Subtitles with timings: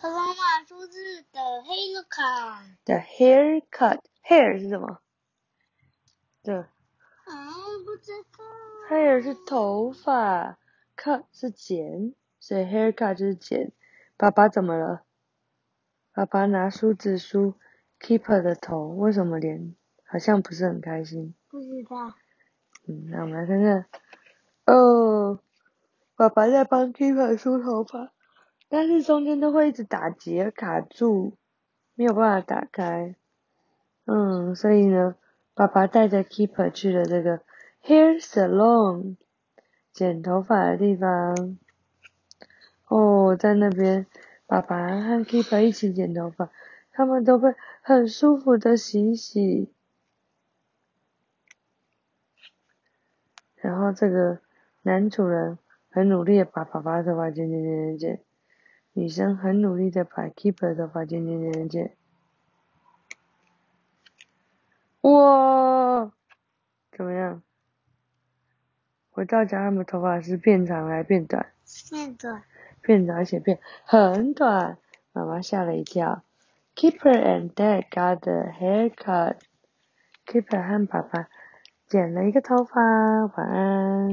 [0.00, 2.64] 可妈妈说是的黑了卡。
[2.86, 4.98] The haircut，hair 是什么？
[6.42, 6.66] 对啊，
[7.84, 8.42] 不知道。
[8.88, 10.58] ，hair 是头发
[10.96, 13.72] ，cut 是剪，所以 haircut 就是剪。
[14.16, 15.02] 爸爸怎么了？
[16.14, 17.52] 爸爸拿梳子梳
[18.00, 19.76] Keeper 的头，为什么脸
[20.06, 21.34] 好像不是很开心？
[21.50, 22.14] 不知道。
[22.86, 23.84] 嗯，那我们来看看。
[24.64, 25.40] 哦，
[26.16, 28.14] 爸爸在帮 Keeper 梳头发，
[28.72, 31.36] 但是中间都会一直打结卡住，
[31.96, 33.16] 没有办法打开。
[34.04, 35.16] 嗯，所以呢，
[35.54, 37.40] 爸爸带着 Keeper 去了这个
[37.82, 39.16] hair salon
[39.92, 41.58] 剪头发的地方。
[42.86, 44.06] 哦，在那边，
[44.46, 46.50] 爸爸和 Keeper 一起剪头发，
[46.92, 49.72] 他们都会很舒服的洗洗。
[53.56, 54.38] 然后这个
[54.82, 55.58] 男主人
[55.90, 58.20] 很努力的把爸爸的头发剪剪剪剪剪，
[58.92, 61.96] 女生很努力的把 Keeper 的头发剪剪剪剪剪。
[65.02, 66.12] 哇，
[66.92, 67.42] 怎么样？
[69.10, 71.46] 回到家，他们头发是变长还是变短？
[71.90, 72.42] 变短。
[72.82, 74.78] 变长而且变很短，
[75.12, 76.22] 妈妈吓了一跳。
[76.74, 79.36] Keeper and Dad got a haircut.
[80.26, 81.28] Keeper 和爸爸
[81.86, 82.80] 剪了一个头发，
[83.36, 84.08] 晚安。